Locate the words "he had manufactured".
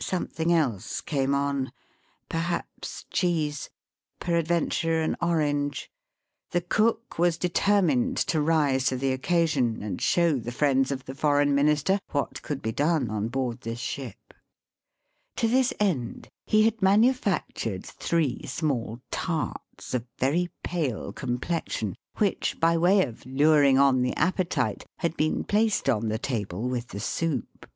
16.46-17.84